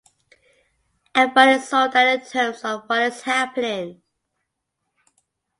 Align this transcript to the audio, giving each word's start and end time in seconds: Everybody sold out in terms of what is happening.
Everybody 1.13 1.59
sold 1.61 1.95
out 1.95 2.07
in 2.19 2.25
terms 2.27 2.63
of 2.63 2.85
what 2.89 3.03
is 3.03 3.21
happening. 3.21 4.01